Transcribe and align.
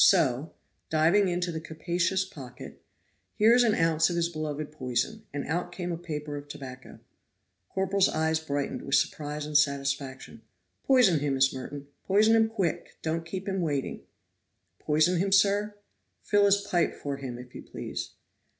So" 0.00 0.52
(diving 0.90 1.26
into 1.26 1.50
the 1.50 1.60
capacious 1.60 2.24
pocket) 2.24 2.80
"here 3.34 3.52
is 3.52 3.64
an 3.64 3.74
ounce 3.74 4.08
of 4.08 4.14
his 4.14 4.28
beloved 4.28 4.70
poison," 4.70 5.24
and 5.34 5.44
out 5.48 5.72
came 5.72 5.90
a 5.90 5.96
paper 5.98 6.36
of 6.36 6.46
tobacco. 6.46 7.00
Corporal's 7.70 8.08
eyes 8.08 8.38
brightened 8.38 8.82
with 8.82 8.94
surprise 8.94 9.44
and 9.44 9.58
satisfaction. 9.58 10.42
"Poison 10.84 11.18
him, 11.18 11.34
Miss 11.34 11.52
Merton, 11.52 11.88
poison 12.06 12.36
him 12.36 12.48
quick, 12.48 12.98
don't 13.02 13.26
keep 13.26 13.48
him 13.48 13.60
waiting." 13.60 14.04
"Poison 14.78 15.18
him, 15.18 15.32
sir?" 15.32 15.74
"Fill 16.22 16.44
his 16.44 16.58
pipe 16.60 16.94
for 16.94 17.16
him, 17.16 17.36
if 17.36 17.52
you 17.52 17.64
please." 17.64 18.12